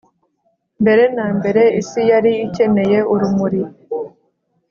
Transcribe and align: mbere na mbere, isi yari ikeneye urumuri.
mbere 0.81 1.03
na 1.15 1.27
mbere, 1.37 1.61
isi 1.81 2.01
yari 2.11 2.31
ikeneye 2.45 2.99
urumuri. 3.13 3.61